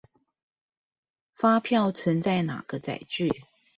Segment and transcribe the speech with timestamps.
[1.35, 3.43] 發票存在哪個載具